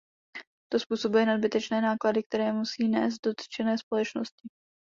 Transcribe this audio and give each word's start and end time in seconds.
To 0.71 0.79
způsobuje 0.79 1.25
nadbytečné 1.25 1.81
náklady, 1.81 2.23
které 2.23 2.53
musí 2.53 2.87
nést 2.87 3.15
dotčené 3.23 3.77
společnosti. 3.77 4.49